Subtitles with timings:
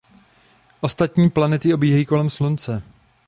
[0.79, 2.83] Ostatní planety obíhají kolem Slunce.